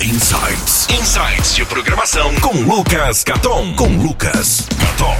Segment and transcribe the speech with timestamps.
[0.00, 0.86] Insights.
[0.90, 3.74] Insights de programação com Lucas Caton.
[3.74, 5.16] Com Lucas Caton.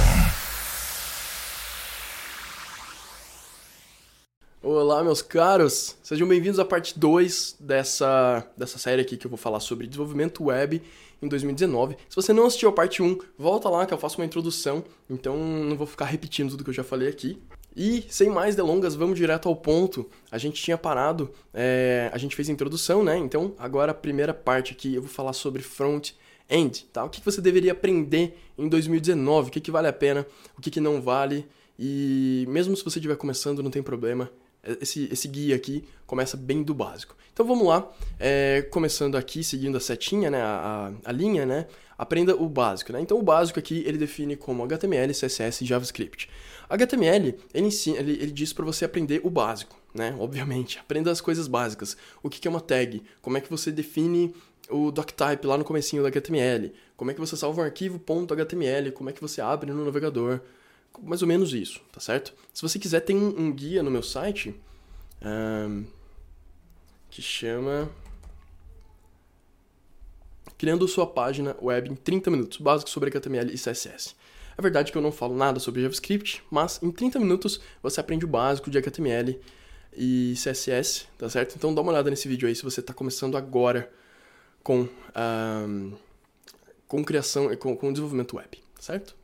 [4.63, 5.97] Olá, meus caros!
[6.01, 10.45] Sejam bem-vindos à parte 2 dessa, dessa série aqui que eu vou falar sobre desenvolvimento
[10.45, 10.81] web
[11.21, 11.97] em 2019.
[12.07, 15.35] Se você não assistiu a parte 1, volta lá que eu faço uma introdução, então
[15.35, 17.37] não vou ficar repetindo tudo que eu já falei aqui.
[17.81, 20.05] E, sem mais delongas, vamos direto ao ponto.
[20.29, 23.17] A gente tinha parado, é, a gente fez a introdução, né?
[23.17, 27.05] Então, agora a primeira parte aqui, eu vou falar sobre front-end, tá?
[27.05, 30.69] O que você deveria aprender em 2019, o que, que vale a pena, o que,
[30.69, 31.47] que não vale.
[31.79, 34.29] E mesmo se você estiver começando, não tem problema.
[34.81, 37.15] Esse, esse guia aqui começa bem do básico.
[37.33, 41.67] Então vamos lá, é, começando aqui, seguindo a setinha, né, a, a, linha, né?
[41.97, 42.99] Aprenda o básico, né?
[42.99, 46.29] Então o básico aqui ele define como HTML, CSS e JavaScript.
[46.69, 50.15] HTML, ele, ensina, ele, ele diz para você aprender o básico, né?
[50.19, 51.95] Obviamente, aprenda as coisas básicas.
[52.21, 53.01] O que, que é uma tag?
[53.21, 54.33] Como é que você define
[54.69, 56.73] o doctype lá no comecinho do HTML?
[56.95, 58.91] Como é que você salva um arquivo .html?
[58.91, 60.41] Como é que você abre no navegador?
[61.01, 62.33] Mais ou menos isso, tá certo?
[62.53, 64.53] Se você quiser, tem um, um guia no meu site
[65.21, 65.85] um,
[67.09, 67.89] que chama
[70.59, 74.13] Criando sua página web em 30 minutos, básico sobre HTML e CSS.
[74.57, 78.25] É verdade que eu não falo nada sobre JavaScript, mas em 30 minutos você aprende
[78.25, 79.39] o básico de HTML
[79.95, 81.55] e CSS, tá certo?
[81.55, 83.89] Então dá uma olhada nesse vídeo aí se você está começando agora
[84.61, 84.85] com,
[85.15, 85.93] um,
[86.89, 89.15] com criação, com, com desenvolvimento web, certo?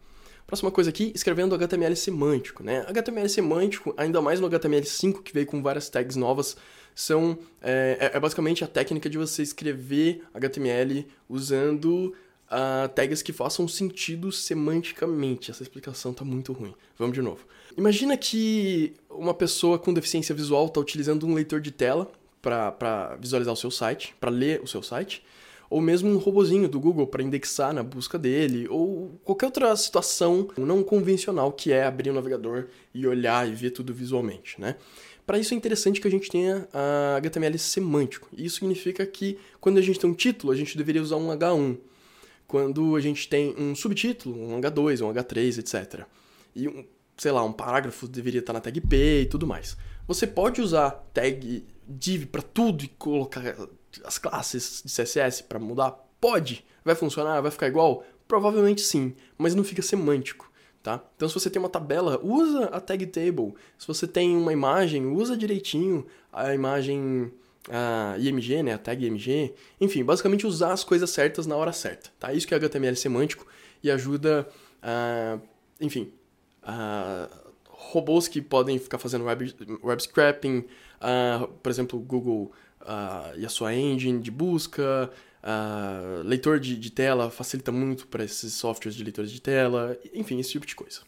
[0.47, 2.85] Próxima coisa aqui, escrevendo HTML semântico, né?
[2.88, 6.55] HTML semântico, ainda mais no HTML5 que veio com várias tags novas,
[6.93, 12.13] são é, é, é basicamente a técnica de você escrever HTML usando
[12.45, 15.49] uh, tags que façam sentido semanticamente.
[15.49, 16.75] Essa explicação está muito ruim.
[16.97, 17.45] Vamos de novo.
[17.75, 23.53] Imagina que uma pessoa com deficiência visual está utilizando um leitor de tela para visualizar
[23.53, 25.23] o seu site, para ler o seu site,
[25.69, 30.49] ou mesmo um robozinho do Google para indexar na busca dele, ou qualquer outra situação
[30.57, 34.75] não convencional que é abrir o navegador e olhar e ver tudo visualmente, né?
[35.25, 38.29] Para isso é interessante que a gente tenha a HTML semântico.
[38.38, 41.78] Isso significa que quando a gente tem um título, a gente deveria usar um H1
[42.47, 46.06] quando a gente tem um subtítulo, um H2, um H3, etc.
[46.56, 46.85] E, um,
[47.18, 49.75] sei lá, um parágrafo deveria estar na tag P e tudo mais.
[50.07, 53.41] Você pode usar tag div para tudo e colocar
[54.03, 55.91] as classes de CSS para mudar?
[56.19, 56.66] Pode.
[56.83, 57.41] Vai funcionar?
[57.41, 58.03] Vai ficar igual?
[58.28, 60.51] Provavelmente sim, mas não fica semântico.
[60.81, 61.01] Tá?
[61.16, 63.56] Então, se você tem uma tabela, usa a tag table.
[63.78, 67.31] Se você tem uma imagem, usa direitinho a imagem
[67.69, 72.12] a IMG, né, a tag IMG, enfim, basicamente usar as coisas certas na hora certa,
[72.19, 72.31] tá?
[72.33, 73.47] Isso que é HTML semântico
[73.83, 74.47] e ajuda,
[74.81, 75.39] a,
[75.81, 76.12] enfim,
[76.62, 77.27] a
[77.67, 80.66] robôs que podem ficar fazendo web, web scraping,
[81.01, 82.51] uh, por exemplo, Google
[82.85, 85.12] uh, e a sua engine de busca,
[85.44, 90.40] uh, leitor de, de tela facilita muito para esses softwares de leitores de tela, enfim,
[90.40, 91.01] esse tipo de coisa.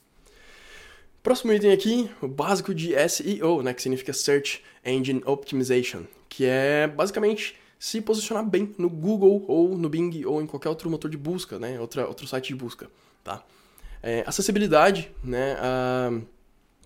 [1.24, 6.88] Próximo item aqui, o básico de SEO, né, que significa Search Engine Optimization, que é
[6.88, 11.18] basicamente se posicionar bem no Google ou no Bing ou em qualquer outro motor de
[11.18, 12.90] busca, né, outra, outro site de busca,
[13.24, 13.44] tá?
[14.02, 15.58] É, acessibilidade, né,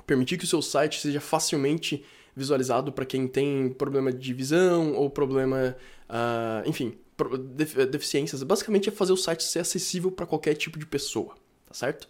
[0.08, 2.04] permitir que o seu site seja facilmente
[2.36, 5.76] visualizado para quem tem problema de visão ou problema,
[6.10, 6.98] uh, enfim,
[7.90, 8.42] deficiências.
[8.44, 11.36] Basicamente é fazer o site ser acessível para qualquer tipo de pessoa,
[11.68, 12.08] tá certo?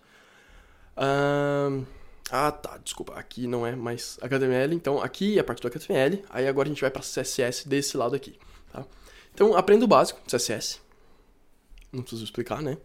[0.95, 1.85] Uh,
[2.29, 6.23] ah, tá, desculpa, aqui não é mais HTML, então aqui é a parte do HTML,
[6.29, 8.37] aí agora a gente vai para CSS desse lado aqui,
[8.71, 8.85] tá?
[9.33, 10.79] Então, aprenda o básico, CSS,
[11.91, 12.77] não preciso explicar, né?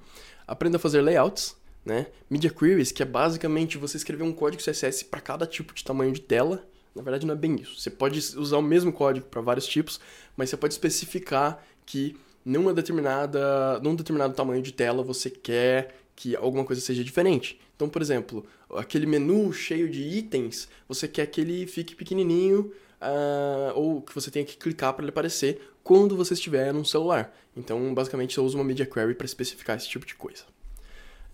[0.46, 2.06] Aprenda a fazer layouts, né?
[2.28, 6.12] Media Queries, que é basicamente você escrever um código CSS para cada tipo de tamanho
[6.12, 7.78] de tela, na verdade não é bem isso.
[7.78, 10.00] Você pode usar o mesmo código para vários tipos,
[10.36, 16.34] mas você pode especificar que numa determinada, num determinado tamanho de tela você quer que
[16.34, 17.60] alguma coisa seja diferente.
[17.76, 23.72] Então, por exemplo, aquele menu cheio de itens, você quer que ele fique pequenininho uh,
[23.74, 27.36] ou que você tenha que clicar para ele aparecer quando você estiver num celular.
[27.54, 30.44] Então, basicamente, eu uso uma media query para especificar esse tipo de coisa.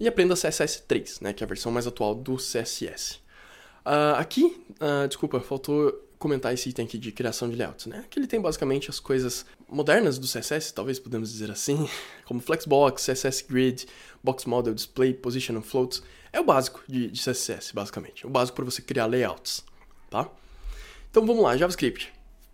[0.00, 3.20] E aprenda CSS3, né, que é a versão mais atual do CSS.
[3.84, 5.92] Uh, aqui, uh, desculpa, faltou
[6.22, 8.04] comentar esse item aqui de criação de layouts, né?
[8.08, 11.88] Que ele tem basicamente as coisas modernas do CSS, talvez podemos dizer assim,
[12.24, 13.86] como Flexbox, CSS Grid,
[14.22, 16.00] Box Model, Display, Position and Floats.
[16.32, 18.24] É o básico de, de CSS, basicamente.
[18.24, 19.64] O básico para você criar layouts,
[20.08, 20.28] tá?
[21.10, 22.12] Então vamos lá, JavaScript.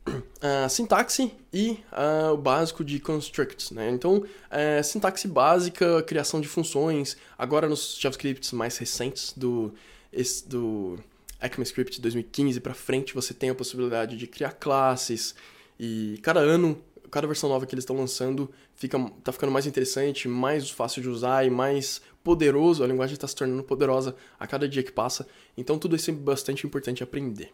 [0.09, 3.91] Uh, sintaxe e uh, o básico de constructs, né?
[3.91, 7.19] Então, uh, sintaxe básica, criação de funções.
[7.37, 9.75] Agora nos JavaScripts mais recentes do,
[10.11, 10.99] esse, do
[11.41, 15.35] ECMAScript 2015 para frente, você tem a possibilidade de criar classes
[15.79, 20.29] e cada ano cada versão nova que eles estão lançando fica, tá ficando mais interessante,
[20.29, 22.85] mais fácil de usar e mais poderoso.
[22.85, 25.27] A linguagem está se tornando poderosa a cada dia que passa.
[25.57, 27.53] Então tudo isso é bastante importante aprender.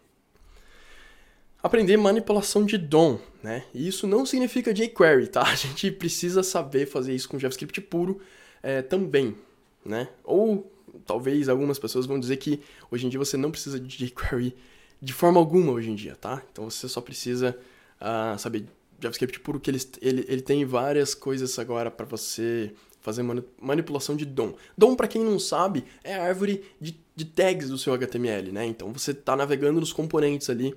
[1.63, 3.65] Aprender manipulação de DOM, né?
[3.73, 5.41] E isso não significa jQuery, tá?
[5.47, 8.21] A gente precisa saber fazer isso com JavaScript puro
[8.61, 9.35] é, também,
[9.83, 10.09] né?
[10.23, 10.71] Ou
[11.05, 12.59] talvez algumas pessoas vão dizer que
[12.91, 14.55] hoje em dia você não precisa de jQuery
[15.01, 16.41] de forma alguma hoje em dia, tá?
[16.51, 17.57] Então você só precisa
[18.01, 18.65] uh, saber
[18.99, 22.71] JavaScript puro, que ele, ele, ele tem várias coisas agora para você
[23.01, 23.23] fazer
[23.61, 24.53] manipulação de DOM.
[24.75, 28.65] DOM, para quem não sabe, é a árvore de, de tags do seu HTML, né?
[28.65, 30.73] Então você está navegando nos componentes ali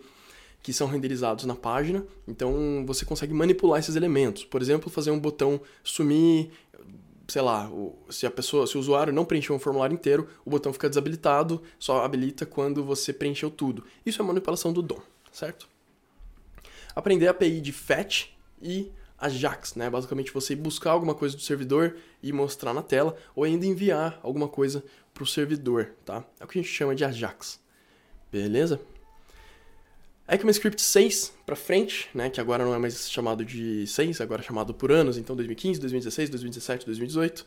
[0.62, 4.44] que são renderizados na página, então você consegue manipular esses elementos.
[4.44, 6.50] Por exemplo, fazer um botão sumir
[7.28, 7.70] sei lá,
[8.08, 11.62] se a pessoa, se o usuário não preencheu um formulário inteiro, o botão fica desabilitado,
[11.78, 13.84] só habilita quando você preencheu tudo.
[14.04, 15.68] Isso é manipulação do DOM, certo?
[16.96, 18.28] Aprender a API de fetch
[18.62, 19.90] e Ajax, né?
[19.90, 24.48] Basicamente você buscar alguma coisa do servidor e mostrar na tela, ou ainda enviar alguma
[24.48, 24.82] coisa
[25.12, 26.24] para o servidor, tá?
[26.40, 27.60] É o que a gente chama de Ajax.
[28.32, 28.80] Beleza?
[30.28, 34.44] ECMAScript 6 para frente, né, que agora não é mais chamado de 6, agora é
[34.44, 37.46] chamado por anos, então 2015, 2016, 2017, 2018,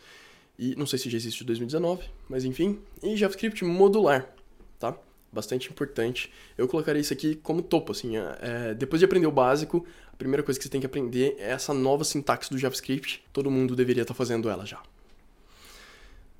[0.58, 4.34] e não sei se já existe 2019, mas enfim, e JavaScript modular,
[4.80, 4.98] tá?
[5.32, 6.32] Bastante importante.
[6.58, 10.16] Eu colocaria isso aqui como topo, assim, é, é, depois de aprender o básico, a
[10.16, 13.76] primeira coisa que você tem que aprender é essa nova sintaxe do JavaScript, todo mundo
[13.76, 14.82] deveria estar tá fazendo ela já.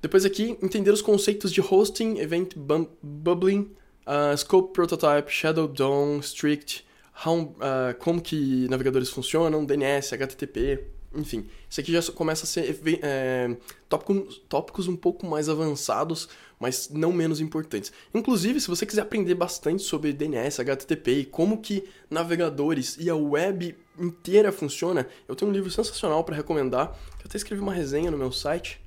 [0.02, 2.54] Depois aqui, entender os conceitos de hosting, event
[3.00, 3.70] bubbling,
[4.06, 6.84] Uh, Scope Prototype, Shadow DOM, Strict,
[7.24, 10.84] how, uh, como que navegadores funcionam, DNS, HTTP,
[11.14, 11.46] enfim.
[11.68, 13.56] Isso aqui já começa a ser é,
[13.88, 16.28] tópicos, tópicos um pouco mais avançados,
[16.58, 17.92] mas não menos importantes.
[18.14, 23.14] Inclusive, se você quiser aprender bastante sobre DNS, HTTP e como que navegadores e a
[23.14, 27.74] web inteira funciona, eu tenho um livro sensacional para recomendar, que eu até escrevi uma
[27.74, 28.80] resenha no meu site.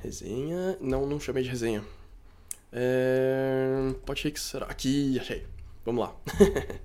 [0.00, 0.76] Resenha...
[0.80, 1.84] Não, não chamei de resenha.
[2.72, 3.92] É...
[4.06, 4.66] Pode ser que será.
[4.66, 5.44] Aqui, achei.
[5.84, 6.16] Vamos lá.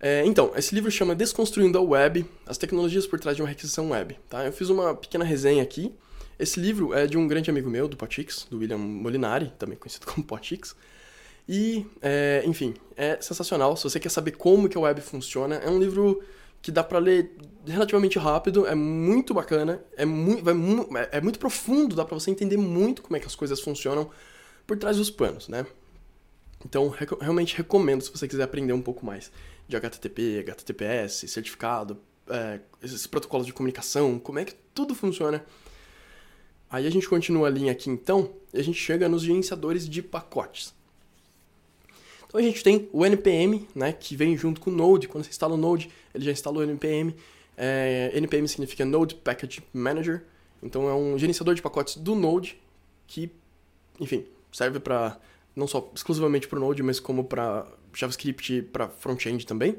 [0.00, 3.90] é, então, esse livro chama Desconstruindo a Web, as tecnologias por trás de uma requisição
[3.90, 4.18] web.
[4.28, 4.44] Tá?
[4.44, 5.94] Eu fiz uma pequena resenha aqui.
[6.38, 10.06] Esse livro é de um grande amigo meu, do Potix, do William Molinari, também conhecido
[10.06, 10.76] como Potix.
[11.48, 13.76] E, é, enfim, é sensacional.
[13.76, 16.22] Se você quer saber como que a web funciona, é um livro
[16.68, 17.34] que dá para ler
[17.66, 22.30] relativamente rápido, é muito bacana, é muito, vai mu é muito profundo, dá para você
[22.30, 24.10] entender muito como é que as coisas funcionam
[24.66, 25.64] por trás dos panos, né?
[26.62, 29.32] Então, rec realmente recomendo se você quiser aprender um pouco mais
[29.66, 31.98] de HTTP, HTTPS, certificado,
[32.28, 35.42] é, esses protocolos de comunicação, como é que tudo funciona.
[36.68, 40.02] Aí a gente continua a linha aqui então, e a gente chega nos gerenciadores de
[40.02, 40.74] pacotes.
[42.28, 45.08] Então a gente tem o NPM, né, que vem junto com o Node.
[45.08, 47.16] Quando você instala o Node, ele já instalou o NPM.
[47.56, 50.22] É, NPM significa Node Package Manager.
[50.62, 52.60] Então é um gerenciador de pacotes do Node
[53.06, 53.30] que,
[53.98, 55.18] enfim, serve para
[55.56, 59.76] não só exclusivamente para o Node, mas como para JavaScript para front-end também.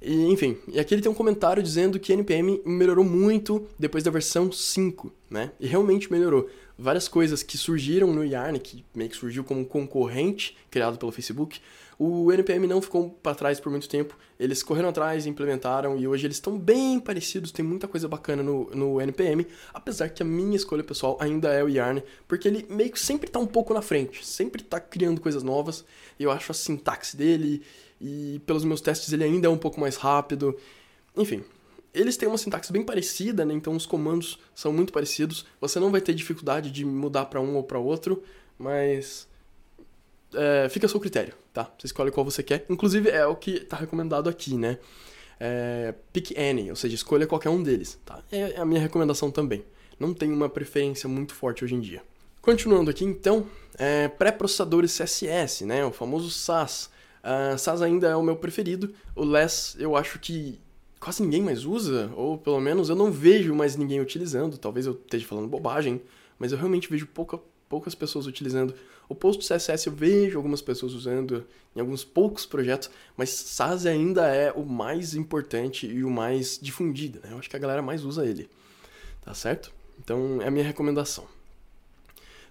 [0.00, 4.10] E, enfim, e aqui ele tem um comentário dizendo que NPM melhorou muito depois da
[4.10, 5.52] versão 5, né?
[5.58, 6.48] E realmente melhorou
[6.78, 11.60] várias coisas que surgiram no Yarn, que meio que surgiu como concorrente criado pelo Facebook,
[11.98, 14.16] o NPM não ficou para trás por muito tempo.
[14.38, 17.52] Eles correram atrás, implementaram e hoje eles estão bem parecidos.
[17.52, 21.62] Tem muita coisa bacana no, no NPM, apesar que a minha escolha pessoal ainda é
[21.62, 25.20] o Yarn, porque ele meio que sempre está um pouco na frente, sempre está criando
[25.20, 25.84] coisas novas.
[26.18, 27.62] Eu acho a sintaxe dele
[28.00, 30.58] e pelos meus testes ele ainda é um pouco mais rápido.
[31.16, 31.44] Enfim,
[31.94, 33.52] eles têm uma sintaxe bem parecida, né?
[33.54, 35.44] Então os comandos são muito parecidos.
[35.60, 38.22] Você não vai ter dificuldade de mudar para um ou para outro,
[38.58, 39.28] mas
[40.34, 41.70] é, fica a seu critério, tá?
[41.78, 42.64] Você escolhe qual você quer.
[42.68, 44.78] Inclusive é o que está recomendado aqui, né?
[45.38, 48.22] É, pick any, ou seja, escolha qualquer um deles, tá?
[48.30, 49.64] É a minha recomendação também.
[49.98, 52.02] Não tem uma preferência muito forte hoje em dia.
[52.40, 53.46] Continuando aqui, então,
[53.78, 55.84] é, pré-processadores CSS, né?
[55.84, 56.90] O famoso SAS.
[57.22, 58.92] Uh, SAS ainda é o meu preferido.
[59.14, 60.60] O LESS eu acho que
[61.02, 64.56] quase ninguém mais usa, ou pelo menos eu não vejo mais ninguém utilizando.
[64.56, 66.00] Talvez eu esteja falando bobagem,
[66.38, 68.72] mas eu realmente vejo pouca, poucas pessoas utilizando.
[69.08, 71.44] O Post CSS eu vejo algumas pessoas usando
[71.74, 77.18] em alguns poucos projetos, mas SAS ainda é o mais importante e o mais difundido,
[77.24, 77.32] né?
[77.32, 78.48] Eu acho que a galera mais usa ele,
[79.24, 79.72] tá certo?
[79.98, 81.26] Então é a minha recomendação.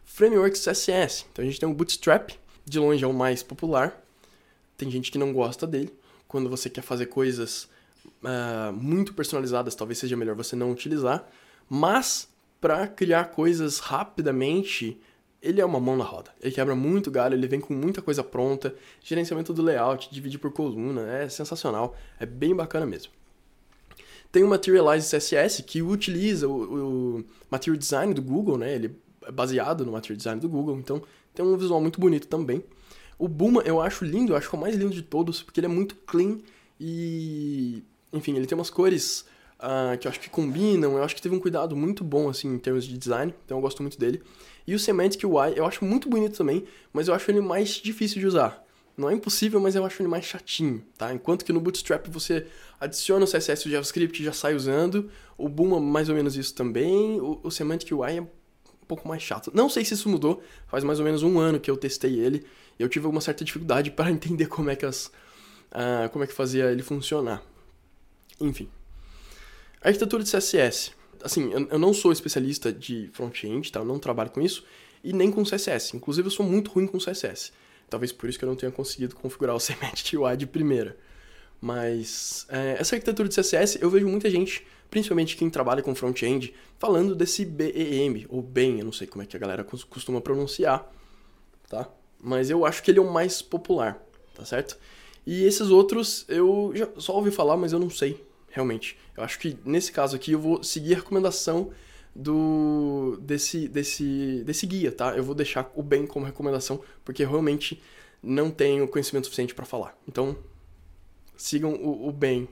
[0.04, 1.26] Frameworks CSS.
[1.32, 2.32] Então a gente tem o Bootstrap,
[2.66, 3.98] de longe é o mais popular.
[4.76, 5.94] Tem gente que não gosta dele.
[6.28, 7.70] Quando você quer fazer coisas
[8.24, 11.28] uh, muito personalizadas, talvez seja melhor você não utilizar.
[11.70, 15.00] Mas para criar coisas rapidamente,
[15.42, 16.32] ele é uma mão na roda.
[16.40, 20.52] Ele quebra muito galho, ele vem com muita coisa pronta, gerenciamento do layout, dividir por
[20.52, 23.12] coluna, é sensacional, é bem bacana mesmo.
[24.32, 28.74] Tem o Materialize CSS que utiliza o, o Material Design do Google, né?
[28.74, 31.02] Ele é baseado no Material Design do Google, então
[31.34, 32.64] tem um visual muito bonito também.
[33.20, 35.60] O Buma eu acho lindo, eu acho que é o mais lindo de todos, porque
[35.60, 36.40] ele é muito clean
[36.80, 37.84] e.
[38.14, 39.26] Enfim, ele tem umas cores
[39.60, 42.54] uh, que eu acho que combinam, eu acho que teve um cuidado muito bom, assim,
[42.54, 44.22] em termos de design, então eu gosto muito dele.
[44.68, 48.20] E o Semantic UI eu acho muito bonito também, mas eu acho ele mais difícil
[48.20, 48.64] de usar.
[48.98, 51.14] Não é impossível, mas eu acho ele mais chatinho, tá?
[51.14, 52.46] Enquanto que no Bootstrap você
[52.80, 56.16] adiciona o CSS e o JavaScript e já sai usando, o Boom é mais ou
[56.16, 58.28] menos isso também, o, o Semantic UI é um
[58.88, 59.50] pouco mais chato.
[59.54, 62.46] Não sei se isso mudou, faz mais ou menos um ano que eu testei ele,
[62.78, 66.28] e eu tive uma certa dificuldade para entender como é que as, uh, como é
[66.28, 67.42] que fazia ele funcionar.
[68.42, 68.70] Enfim.
[69.82, 70.92] Arquitetura de CSS.
[71.24, 73.80] Assim, eu, não sou especialista de front-end, tá?
[73.80, 74.66] Eu não trabalho com isso,
[75.04, 75.96] e nem com CSS.
[75.96, 77.52] Inclusive, eu sou muito ruim com CSS.
[77.90, 80.98] Talvez por isso que eu não tenha conseguido configurar o Semantic UI de primeira.
[81.60, 86.54] Mas é, essa arquitetura de CSS, eu vejo muita gente, principalmente quem trabalha com front-end,
[86.80, 90.92] falando desse BEM, ou BEM, eu não sei como é que a galera costuma pronunciar,
[91.70, 91.88] tá?
[92.20, 94.78] Mas eu acho que ele é o mais popular, tá certo?
[95.26, 98.20] E esses outros eu já só ouvi falar, mas eu não sei,
[98.52, 98.98] realmente.
[99.16, 101.72] Eu acho que nesse caso aqui eu vou seguir a recomendação
[102.14, 105.16] do desse, desse, desse guia, tá?
[105.16, 107.82] Eu vou deixar o bem como recomendação, porque eu realmente
[108.22, 109.98] não tenho conhecimento suficiente para falar.
[110.08, 110.38] Então,
[111.36, 112.48] sigam o, o bem.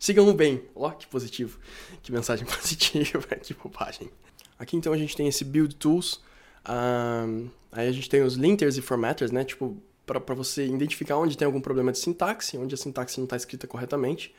[0.00, 0.62] Sigam o bem.
[0.74, 1.58] Ó, que positivo.
[2.02, 4.10] Que mensagem positiva, que bobagem.
[4.58, 6.20] Aqui então a gente tem esse Build Tools.
[6.66, 9.44] Um, aí a gente tem os linters e formatters, né?
[9.44, 13.36] Tipo, para você identificar onde tem algum problema de sintaxe, onde a sintaxe não está
[13.36, 14.34] escrita corretamente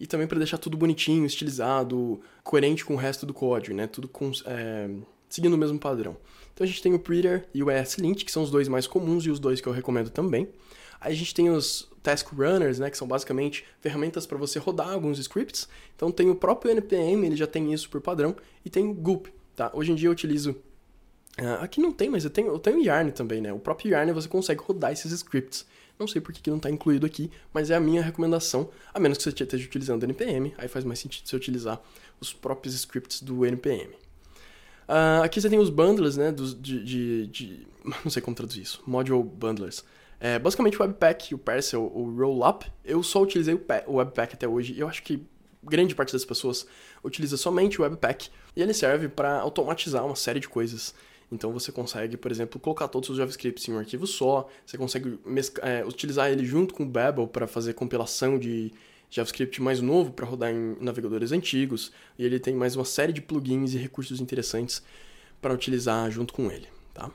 [0.00, 3.86] e também para deixar tudo bonitinho, estilizado, coerente com o resto do código, né?
[3.86, 4.88] Tudo com, é,
[5.28, 6.16] seguindo o mesmo padrão.
[6.54, 9.24] Então a gente tem o Prettier e o ESLint, que são os dois mais comuns
[9.26, 10.48] e os dois que eu recomendo também.
[11.00, 14.90] Aí a gente tem os Task Runners, né, que são basicamente ferramentas para você rodar
[14.90, 15.68] alguns scripts.
[15.94, 19.32] Então tem o próprio NPM, ele já tem isso por padrão, e tem o Goop,
[19.54, 19.70] tá?
[19.72, 20.56] Hoje em dia eu utilizo
[21.40, 23.52] Uh, aqui não tem, mas eu tenho, eu tenho Yarn também, né?
[23.52, 25.64] O próprio Yarn você consegue rodar esses scripts.
[25.98, 29.18] Não sei por que, não está incluído aqui, mas é a minha recomendação, a menos
[29.18, 31.80] que você esteja utilizando NPM, aí faz mais sentido você utilizar
[32.20, 33.92] os próprios scripts do NPM.
[34.88, 37.66] Uh, aqui você tem os bundlers, né, dos, de, de, de,
[38.04, 39.84] não sei como traduzir isso, module bundlers.
[40.20, 44.48] É, basicamente o Webpack, o Parcel, o Rollup, eu só utilizei o, o Webpack até
[44.48, 45.22] hoje, eu acho que
[45.62, 46.66] grande parte das pessoas
[47.04, 50.94] utiliza somente o Webpack, e ele serve para automatizar uma série de coisas
[51.30, 55.18] então você consegue, por exemplo, colocar todos os JavaScripts em um arquivo só, você consegue
[55.62, 58.72] é, utilizar ele junto com o Babel para fazer compilação de
[59.10, 63.20] JavaScript mais novo para rodar em navegadores antigos, e ele tem mais uma série de
[63.20, 64.82] plugins e recursos interessantes
[65.40, 66.68] para utilizar junto com ele.
[66.92, 67.10] Tá?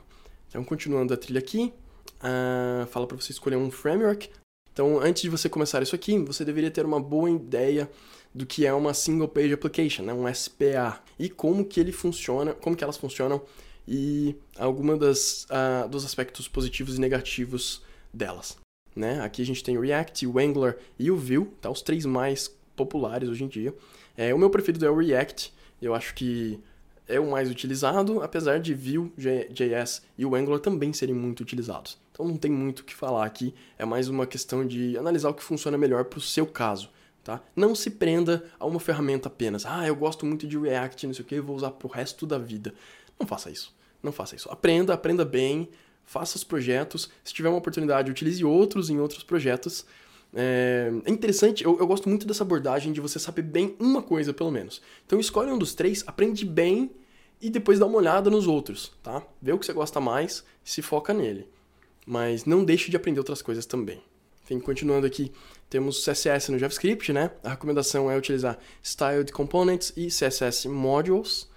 [0.48, 1.72] Então, continuando a trilha aqui,
[2.20, 4.30] uh, fala para você escolher um framework.
[4.72, 7.88] Então, antes de você começar isso aqui, você deveria ter uma boa ideia
[8.34, 10.12] do que é uma Single Page Application, né?
[10.12, 13.40] um SPA, e como que ele funciona, como que elas funcionam
[13.86, 18.56] e alguma das uh, dos aspectos positivos e negativos delas.
[18.94, 19.20] Né?
[19.20, 21.70] Aqui a gente tem o React, o Angular e o Vue, tá?
[21.70, 23.74] os três mais populares hoje em dia.
[24.16, 26.60] É, o meu preferido é o React, eu acho que
[27.06, 31.98] é o mais utilizado, apesar de Vue, JS e o Angular também serem muito utilizados.
[32.12, 35.34] Então não tem muito o que falar aqui, é mais uma questão de analisar o
[35.34, 36.88] que funciona melhor para o seu caso.
[37.24, 37.40] Tá?
[37.56, 39.64] Não se prenda a uma ferramenta apenas.
[39.64, 42.26] Ah, eu gosto muito de React, não sei o que, vou usar para o resto
[42.26, 42.74] da vida.
[43.18, 43.74] Não faça isso.
[44.02, 44.50] Não faça isso.
[44.50, 45.68] Aprenda, aprenda bem,
[46.04, 47.10] faça os projetos.
[47.22, 49.86] Se tiver uma oportunidade, utilize outros em outros projetos.
[50.34, 54.34] É, é interessante, eu, eu, gosto muito dessa abordagem de você saber bem uma coisa,
[54.34, 54.82] pelo menos.
[55.06, 56.90] Então escolhe um dos três, aprende bem
[57.40, 59.22] e depois dá uma olhada nos outros, tá?
[59.40, 61.48] Vê o que você gosta mais se foca nele.
[62.04, 64.02] Mas não deixe de aprender outras coisas também.
[64.42, 65.32] Enfim, continuando aqui,
[65.70, 67.30] temos CSS no JavaScript, né?
[67.42, 71.48] A recomendação é utilizar Styled Components e CSS Modules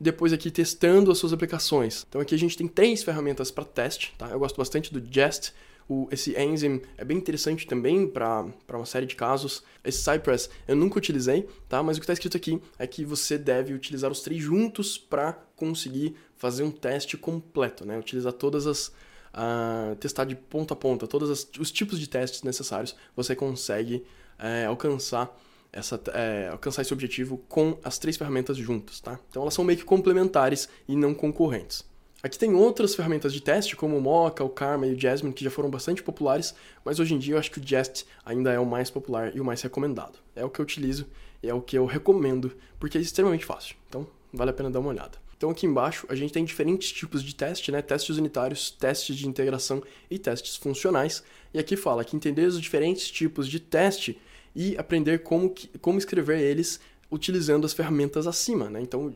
[0.00, 2.06] depois aqui testando as suas aplicações.
[2.08, 4.28] Então aqui a gente tem três ferramentas para teste, tá?
[4.28, 5.52] Eu gosto bastante do Jest,
[5.88, 9.62] o, esse Enzyme é bem interessante também para uma série de casos.
[9.82, 11.82] Esse Cypress eu nunca utilizei, tá?
[11.82, 15.32] Mas o que está escrito aqui é que você deve utilizar os três juntos para
[15.56, 17.98] conseguir fazer um teste completo, né?
[17.98, 18.92] Utilizar todas as
[19.34, 24.04] uh, testar de ponta a ponta, todos os tipos de testes necessários, você consegue
[24.38, 25.34] é, alcançar
[25.72, 29.18] essa, é, alcançar esse objetivo com as três ferramentas juntas, tá?
[29.28, 31.86] Então elas são meio que complementares e não concorrentes.
[32.20, 35.44] Aqui tem outras ferramentas de teste, como o Mocha, o Karma e o Jasmine, que
[35.44, 36.52] já foram bastante populares,
[36.84, 39.40] mas hoje em dia eu acho que o Jest ainda é o mais popular e
[39.40, 40.18] o mais recomendado.
[40.34, 41.06] É o que eu utilizo
[41.40, 43.76] e é o que eu recomendo, porque é extremamente fácil.
[43.88, 45.16] Então, vale a pena dar uma olhada.
[45.38, 47.80] Então aqui embaixo a gente tem diferentes tipos de teste, né?
[47.80, 51.22] Testes unitários, testes de integração e testes funcionais.
[51.54, 54.20] E aqui fala que entender os diferentes tipos de teste
[54.54, 58.80] e aprender como, como escrever eles utilizando as ferramentas acima, né?
[58.80, 59.12] Então,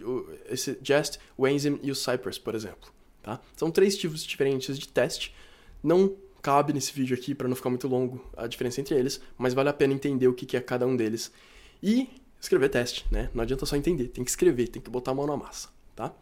[0.48, 2.90] esse Jest, o Enzyme e o Cypress, por exemplo,
[3.22, 3.40] tá?
[3.56, 5.34] São três tipos diferentes de teste.
[5.82, 9.54] Não cabe nesse vídeo aqui para não ficar muito longo a diferença entre eles, mas
[9.54, 11.30] vale a pena entender o que é cada um deles
[11.82, 12.08] e
[12.40, 13.30] escrever teste, né?
[13.32, 16.12] Não adianta só entender, tem que escrever, tem que botar a mão na massa, tá?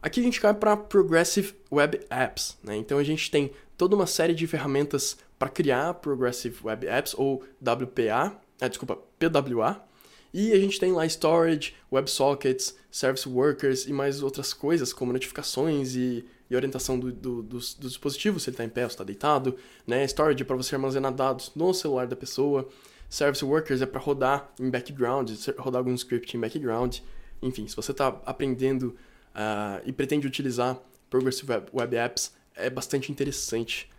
[0.00, 2.76] Aqui a gente cai para Progressive Web Apps, né?
[2.76, 7.42] Então a gente tem toda uma série de ferramentas para criar Progressive Web Apps ou
[7.60, 9.84] WPA, ah, desculpa, PWA,
[10.32, 15.94] e a gente tem lá storage, WebSockets, Service Workers e mais outras coisas, como notificações
[15.94, 19.56] e, e orientação do, do, do, dispositivo, se ele está em pé ou está deitado,
[19.86, 20.04] né?
[20.04, 22.66] Storage para você armazenar dados no celular da pessoa,
[23.10, 27.00] Service Workers é para rodar em background, rodar algum script em background.
[27.42, 28.96] Enfim, se você está aprendendo
[29.34, 30.78] uh, e pretende utilizar
[31.10, 32.32] Progressive Web, Web Apps,
[32.64, 33.90] é bastante interessante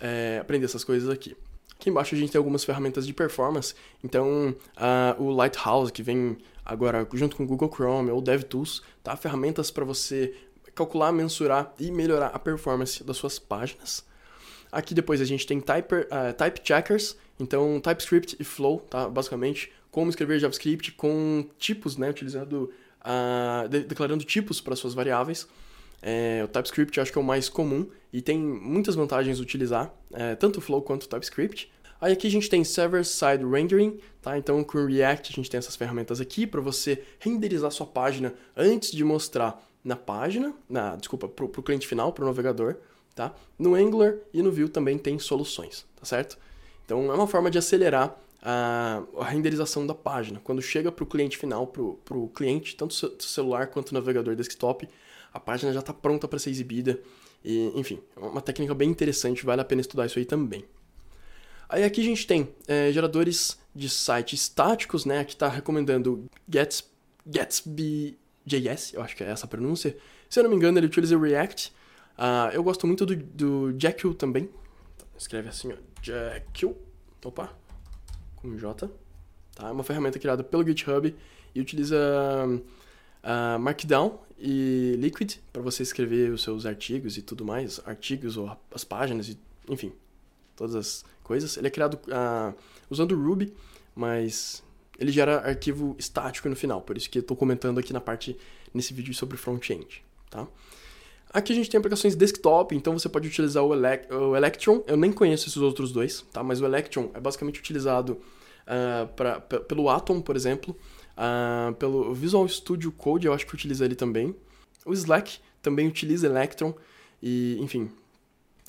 [0.00, 1.36] é, aprender essas coisas aqui.
[1.82, 6.38] Aqui embaixo a gente tem algumas ferramentas de performance, então uh, o Lighthouse, que vem
[6.64, 9.16] agora junto com o Google Chrome ou DevTools, tá?
[9.16, 10.32] ferramentas para você
[10.76, 14.04] calcular, mensurar e melhorar a performance das suas páginas.
[14.70, 19.08] Aqui depois a gente tem type, uh, type checkers, então TypeScript e Flow, tá?
[19.08, 22.08] basicamente como escrever JavaScript com tipos, né?
[22.08, 25.46] utilizando, uh, de declarando tipos para suas variáveis.
[26.02, 29.94] É, o TypeScript eu acho que é o mais comum e tem muitas vantagens utilizar,
[30.12, 31.70] é, tanto o Flow quanto o TypeScript.
[32.00, 34.36] Aí aqui a gente tem Server-Side Rendering, tá?
[34.36, 38.34] Então com o React a gente tem essas ferramentas aqui para você renderizar sua página
[38.56, 42.76] antes de mostrar na página, na, desculpa, para o cliente final, para o navegador,
[43.14, 43.32] tá?
[43.56, 46.36] No Angular e no Vue também tem soluções, tá certo?
[46.84, 50.40] Então é uma forma de acelerar a, a renderização da página.
[50.42, 54.88] Quando chega para o cliente final, para o cliente, tanto celular quanto navegador desktop,
[55.32, 57.00] a página já está pronta para ser exibida.
[57.44, 60.64] E, enfim, é uma técnica bem interessante, vale a pena estudar isso aí também.
[61.68, 65.20] Aí aqui a gente tem é, geradores de sites estáticos, né?
[65.20, 66.84] Aqui está recomendando Gets,
[67.26, 69.96] Gatsby.js, eu acho que é essa a pronúncia.
[70.28, 71.72] Se eu não me engano, ele utiliza React.
[72.18, 74.50] Uh, eu gosto muito do, do Jekyll também.
[75.16, 76.76] Escreve assim, ó, Jekyll.
[77.24, 77.56] Opa,
[78.36, 78.90] com J.
[79.54, 79.68] Tá?
[79.68, 81.14] É uma ferramenta criada pelo GitHub
[81.54, 81.98] e utiliza
[83.22, 88.56] uh, Markdown e Liquid para você escrever os seus artigos e tudo mais, artigos ou
[88.74, 89.92] as páginas, e, enfim,
[90.56, 91.56] todas as coisas.
[91.56, 92.54] Ele é criado uh,
[92.90, 93.52] usando Ruby,
[93.94, 94.62] mas
[94.98, 98.36] ele gera arquivo estático no final, por isso que estou comentando aqui na parte,
[98.74, 100.46] nesse vídeo sobre front-end, tá?
[101.32, 104.98] Aqui a gente tem aplicações desktop, então você pode utilizar o, Elec o Electron, eu
[104.98, 106.42] nem conheço esses outros dois, tá?
[106.42, 108.20] Mas o Electron é basicamente utilizado
[108.66, 110.76] uh, pra, pelo Atom, por exemplo,
[111.16, 114.34] Uh, pelo Visual Studio Code, eu acho que utiliza ele também.
[114.84, 116.74] O Slack também utiliza Electron.
[117.22, 117.90] E, enfim,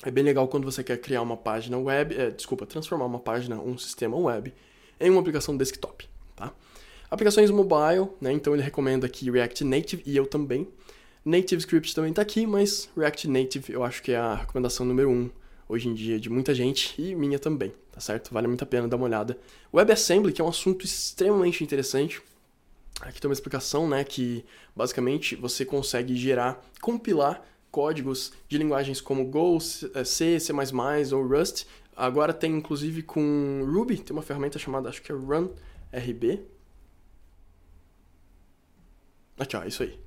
[0.03, 3.59] é bem legal quando você quer criar uma página web, é, desculpa, transformar uma página,
[3.59, 4.53] um sistema web,
[4.99, 6.53] em uma aplicação desktop, tá?
[7.09, 8.31] Aplicações mobile, né?
[8.31, 10.67] Então ele recomenda aqui React Native e eu também.
[11.23, 15.09] Native Script também está aqui, mas React Native eu acho que é a recomendação número
[15.09, 15.29] um
[15.69, 18.33] hoje em dia de muita gente e minha também, tá certo?
[18.33, 19.37] Vale muito a pena dar uma olhada.
[19.73, 22.21] WebAssembly, que é um assunto extremamente interessante,
[23.03, 29.25] Aqui tem uma explicação, né, que basicamente você consegue gerar, compilar códigos de linguagens como
[29.25, 30.03] Go, C, eh,
[30.39, 30.53] C
[31.13, 31.65] ou Rust.
[31.95, 36.41] Agora tem inclusive com Ruby, tem uma ferramenta chamada, acho que é RunRB.
[39.37, 39.99] Aqui, ó, isso aí.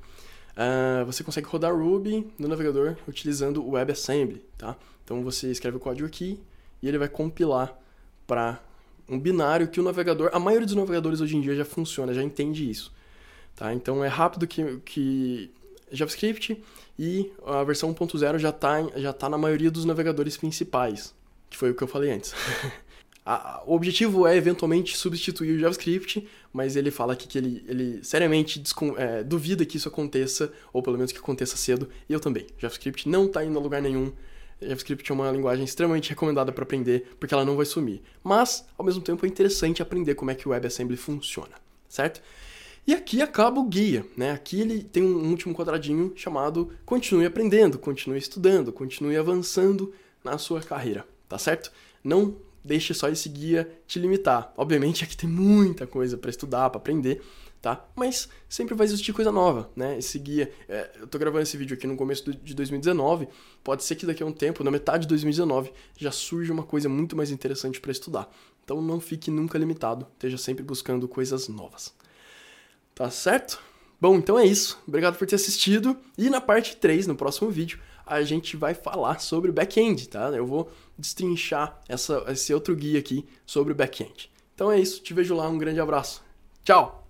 [0.57, 4.75] Uh, você consegue rodar Ruby no navegador utilizando o WebAssembly, tá?
[5.05, 6.41] Então você escreve o código aqui
[6.81, 7.79] e ele vai compilar
[8.27, 8.61] para
[9.09, 12.23] um binário que o navegador, a maioria dos navegadores hoje em dia já funciona, já
[12.23, 12.93] entende isso.
[13.55, 13.73] Tá?
[13.73, 15.51] Então é rápido que, que
[15.91, 16.63] JavaScript
[16.99, 21.15] e a versão 1.0 já está já tá na maioria dos navegadores principais,
[21.49, 22.35] que foi o que eu falei antes.
[23.67, 28.63] o objetivo é eventualmente substituir o JavaScript, mas ele fala aqui que ele, ele seriamente
[28.97, 32.47] é, duvida que isso aconteça, ou pelo menos que aconteça cedo, e eu também.
[32.59, 34.13] JavaScript não está indo a lugar nenhum,
[34.61, 38.03] JavaScript é uma linguagem extremamente recomendada para aprender, porque ela não vai sumir.
[38.23, 41.55] Mas, ao mesmo tempo, é interessante aprender como é que o WebAssembly funciona,
[41.89, 42.23] certo?
[42.87, 44.31] E aqui acaba o guia, né?
[44.31, 49.93] Aqui ele tem um último quadradinho chamado continue aprendendo, continue estudando, continue avançando
[50.23, 51.73] na sua carreira, tá certo?
[52.03, 54.53] Não deixe só esse guia te limitar.
[54.57, 57.23] Obviamente aqui tem muita coisa para estudar, para aprender,
[57.61, 57.89] tá?
[57.95, 59.99] Mas sempre vai existir coisa nova, né?
[59.99, 63.29] Esse guia, é, eu tô gravando esse vídeo aqui no começo de 2019,
[63.63, 66.89] pode ser que daqui a um tempo, na metade de 2019, já surja uma coisa
[66.89, 68.29] muito mais interessante para estudar.
[68.65, 71.95] Então não fique nunca limitado, esteja sempre buscando coisas novas.
[72.95, 73.61] Tá certo?
[74.01, 74.79] Bom, então é isso.
[74.87, 75.97] Obrigado por ter assistido.
[76.19, 80.29] E na parte 3, no próximo vídeo, a gente vai falar sobre back-end, tá?
[80.29, 84.31] Eu vou destrinchar essa, esse outro guia aqui sobre back-end.
[84.55, 85.03] Então é isso.
[85.03, 85.49] Te vejo lá.
[85.49, 86.23] Um grande abraço.
[86.65, 87.06] Tchau!